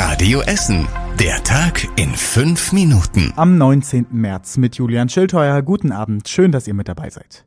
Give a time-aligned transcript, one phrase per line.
[0.00, 0.86] Radio Essen.
[1.18, 3.32] Der Tag in fünf Minuten.
[3.34, 4.06] Am 19.
[4.12, 5.60] März mit Julian Schildheuer.
[5.60, 6.28] Guten Abend.
[6.28, 7.44] Schön, dass ihr mit dabei seid.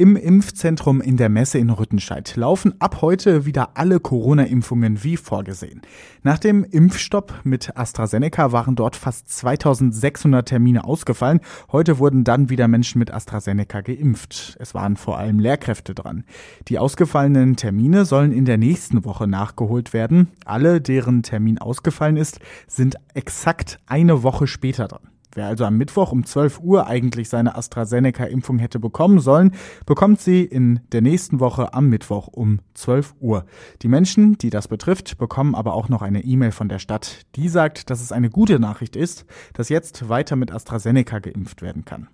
[0.00, 5.82] Im Impfzentrum in der Messe in Rüttenscheid laufen ab heute wieder alle Corona-Impfungen wie vorgesehen.
[6.22, 11.40] Nach dem Impfstopp mit AstraZeneca waren dort fast 2600 Termine ausgefallen.
[11.70, 14.56] Heute wurden dann wieder Menschen mit AstraZeneca geimpft.
[14.58, 16.24] Es waren vor allem Lehrkräfte dran.
[16.68, 20.28] Die ausgefallenen Termine sollen in der nächsten Woche nachgeholt werden.
[20.46, 25.10] Alle, deren Termin ausgefallen ist, sind exakt eine Woche später dran.
[25.32, 29.52] Wer also am Mittwoch um 12 Uhr eigentlich seine AstraZeneca-Impfung hätte bekommen sollen,
[29.86, 33.44] bekommt sie in der nächsten Woche am Mittwoch um 12 Uhr.
[33.82, 37.48] Die Menschen, die das betrifft, bekommen aber auch noch eine E-Mail von der Stadt, die
[37.48, 42.08] sagt, dass es eine gute Nachricht ist, dass jetzt weiter mit AstraZeneca geimpft werden kann.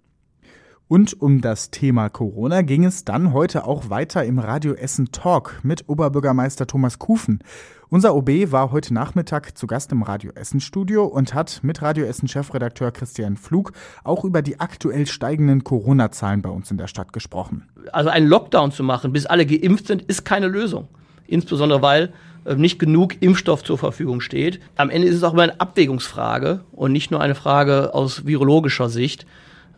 [0.88, 5.58] Und um das Thema Corona ging es dann heute auch weiter im Radio Essen Talk
[5.64, 7.40] mit Oberbürgermeister Thomas Kufen.
[7.88, 12.04] Unser OB war heute Nachmittag zu Gast im Radio Essen Studio und hat mit Radio
[12.04, 13.72] Essen Chefredakteur Christian Flug
[14.04, 17.68] auch über die aktuell steigenden Corona-Zahlen bei uns in der Stadt gesprochen.
[17.90, 20.86] Also einen Lockdown zu machen, bis alle geimpft sind, ist keine Lösung.
[21.26, 22.12] Insbesondere weil
[22.44, 24.60] äh, nicht genug Impfstoff zur Verfügung steht.
[24.76, 28.88] Am Ende ist es auch immer eine Abwägungsfrage und nicht nur eine Frage aus virologischer
[28.88, 29.26] Sicht.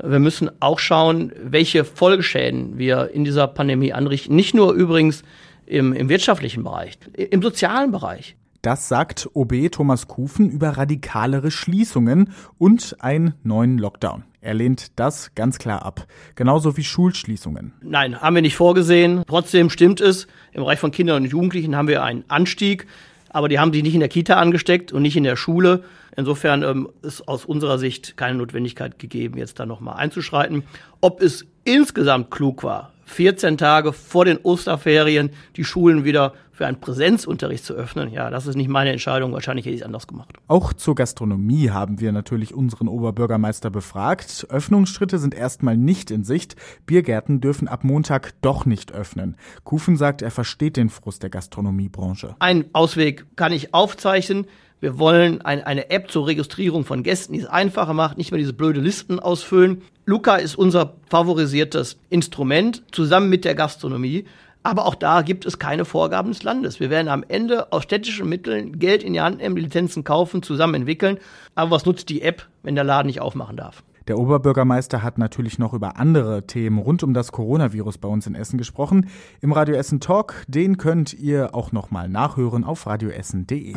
[0.02, 4.36] Wir müssen auch schauen, welche Folgeschäden wir in dieser Pandemie anrichten.
[4.36, 5.22] Nicht nur übrigens
[5.66, 8.36] im, im wirtschaftlichen Bereich, im sozialen Bereich.
[8.62, 14.24] Das sagt OB Thomas Kufen über radikalere Schließungen und einen neuen Lockdown.
[14.41, 16.06] Er lehnt das ganz klar ab.
[16.34, 17.72] Genauso wie Schulschließungen.
[17.82, 19.22] Nein, haben wir nicht vorgesehen.
[19.26, 20.26] Trotzdem stimmt es.
[20.52, 22.86] Im Bereich von Kindern und Jugendlichen haben wir einen Anstieg.
[23.31, 25.84] Aber die haben sich nicht in der Kita angesteckt und nicht in der Schule.
[26.17, 30.65] Insofern ähm, ist aus unserer Sicht keine Notwendigkeit gegeben, jetzt da nochmal einzuschreiten.
[31.01, 36.81] Ob es insgesamt klug war, 14 Tage vor den Osterferien die Schulen wieder für einen
[36.81, 38.12] Präsenzunterricht zu öffnen.
[38.12, 39.33] Ja, das ist nicht meine Entscheidung.
[39.33, 40.34] Wahrscheinlich hätte ich es anders gemacht.
[40.48, 44.45] Auch zur Gastronomie haben wir natürlich unseren Oberbürgermeister befragt.
[44.50, 46.56] Öffnungsschritte sind erstmal nicht in Sicht.
[46.84, 49.37] Biergärten dürfen ab Montag doch nicht öffnen.
[49.62, 52.34] Kufen sagt, er versteht den Frust der Gastronomiebranche.
[52.41, 54.49] Ein Ausweg kann ich aufzeichnen.
[54.81, 58.38] Wir wollen ein, eine App zur Registrierung von Gästen, die es einfacher macht, nicht mehr
[58.38, 59.82] diese blöde Listen ausfüllen.
[60.06, 64.25] Luca ist unser favorisiertes Instrument zusammen mit der Gastronomie.
[64.62, 66.80] Aber auch da gibt es keine Vorgaben des Landes.
[66.80, 70.74] Wir werden am Ende aus städtischen Mitteln Geld in die Hand nehmen, Lizenzen kaufen, zusammen
[70.74, 71.19] entwickeln.
[71.54, 73.82] Aber was nutzt die App, wenn der Laden nicht aufmachen darf?
[74.08, 78.34] Der Oberbürgermeister hat natürlich noch über andere Themen rund um das Coronavirus bei uns in
[78.34, 79.08] Essen gesprochen.
[79.42, 83.75] Im Radio Essen Talk, den könnt ihr auch nochmal nachhören auf radioessen.de.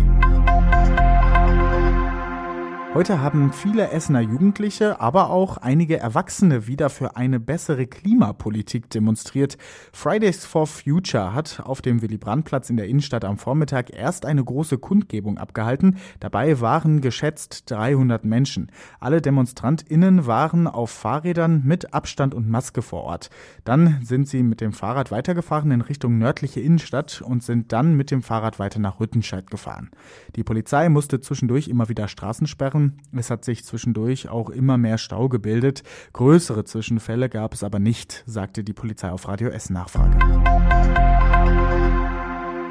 [2.94, 9.58] Heute haben viele Essener Jugendliche, aber auch einige Erwachsene wieder für eine bessere Klimapolitik demonstriert.
[9.94, 14.78] Fridays for Future hat auf dem Willy-Brandt-Platz in der Innenstadt am Vormittag erst eine große
[14.78, 16.00] Kundgebung abgehalten.
[16.20, 18.70] Dabei waren geschätzt 300 Menschen.
[19.00, 23.30] Alle DemonstrantInnen waren auf Fahrrädern mit Abstand und Maske vor Ort.
[23.64, 28.12] Dann sind sie mit dem Fahrrad weitergefahren in Richtung nördliche Innenstadt und sind dann mit
[28.12, 29.92] dem Fahrrad weiter nach Rüttenscheid gefahren.
[30.36, 32.98] Die Polizei musste zwischendurch immer wieder Straßen sperren Wochen.
[33.18, 35.84] Es hat sich zwischendurch auch immer mehr Stau gebildet.
[36.14, 41.11] Größere Zwischenfälle gab es aber nicht, sagte die Polizei auf Radio S Nachfrage.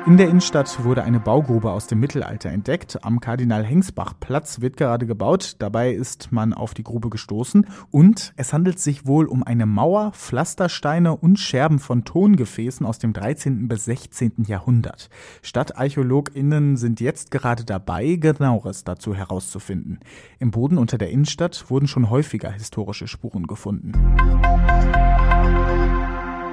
[0.07, 3.05] In der Innenstadt wurde eine Baugrube aus dem Mittelalter entdeckt.
[3.05, 5.57] Am Kardinal-Hengsbach-Platz wird gerade gebaut.
[5.59, 10.13] Dabei ist man auf die Grube gestoßen und es handelt sich wohl um eine Mauer,
[10.13, 13.69] Pflastersteine und Scherben von Tongefäßen aus dem 13.
[13.69, 14.45] bis 16.
[14.47, 15.11] Jahrhundert.
[15.43, 20.01] StadtarchäologInnen sind jetzt gerade dabei, genaueres dazu herauszufinden.
[20.39, 23.93] Im Boden unter der Innenstadt wurden schon häufiger historische Spuren gefunden.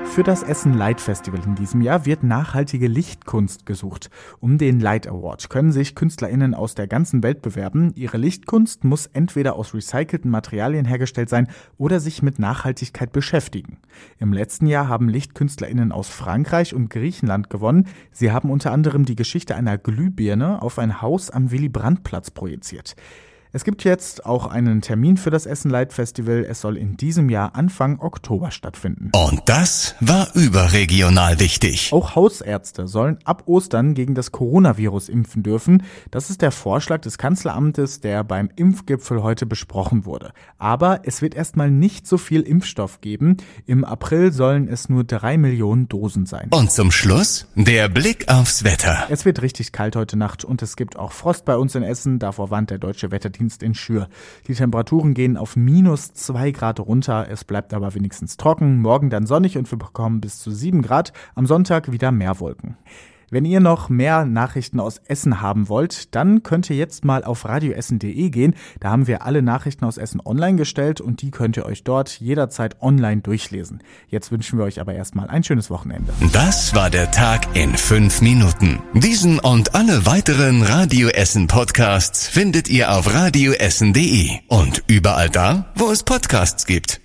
[0.06, 4.10] Für das Essen Light Festival in diesem Jahr wird nachhaltige Lichtkunst gesucht.
[4.40, 7.94] Um den Light Award können sich KünstlerInnen aus der ganzen Welt bewerben.
[7.96, 11.48] Ihre Lichtkunst muss entweder aus recycelten Materialien hergestellt sein
[11.78, 13.78] oder sich mit Nachhaltigkeit beschäftigen.
[14.18, 17.86] Im letzten Jahr haben LichtkünstlerInnen aus Frankreich und Griechenland gewonnen.
[18.12, 22.96] Sie haben unter anderem die Geschichte einer Glühbirne auf ein Haus am Willy-Brandt-Platz projiziert.
[23.58, 26.46] Es gibt jetzt auch einen Termin für das Essen Light Festival.
[26.48, 29.10] Es soll in diesem Jahr Anfang Oktober stattfinden.
[29.16, 31.92] Und das war überregional wichtig.
[31.92, 35.82] Auch Hausärzte sollen ab Ostern gegen das Coronavirus impfen dürfen.
[36.12, 40.34] Das ist der Vorschlag des Kanzleramtes, der beim Impfgipfel heute besprochen wurde.
[40.60, 43.38] Aber es wird erstmal nicht so viel Impfstoff geben.
[43.66, 46.50] Im April sollen es nur drei Millionen Dosen sein.
[46.52, 49.08] Und zum Schluss der Blick aufs Wetter.
[49.10, 52.20] Es wird richtig kalt heute Nacht und es gibt auch Frost bei uns in Essen.
[52.20, 54.10] Davor warnt der Deutsche Wetterdienst Dienst in Schür.
[54.48, 57.28] Die Temperaturen gehen auf minus zwei Grad runter.
[57.30, 58.82] Es bleibt aber wenigstens trocken.
[58.82, 61.14] Morgen dann sonnig und wir bekommen bis zu sieben Grad.
[61.34, 62.76] Am Sonntag wieder mehr Wolken.
[63.30, 67.44] Wenn ihr noch mehr Nachrichten aus Essen haben wollt, dann könnt ihr jetzt mal auf
[67.44, 68.56] radioessen.de gehen.
[68.80, 72.22] Da haben wir alle Nachrichten aus Essen online gestellt und die könnt ihr euch dort
[72.22, 73.84] jederzeit online durchlesen.
[74.08, 76.14] Jetzt wünschen wir euch aber erstmal ein schönes Wochenende.
[76.32, 78.80] Das war der Tag in fünf Minuten.
[78.94, 85.92] Diesen und alle weiteren Radio Essen Podcasts findet ihr auf radioessen.de und überall da, wo
[85.92, 87.02] es Podcasts gibt.